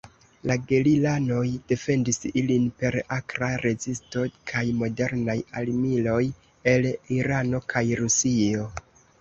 [0.51, 6.19] La gerilanoj defendis ilin per akra rezisto kaj modernaj armiloj
[6.73, 6.89] el
[7.21, 8.69] Irano kaj Rusio.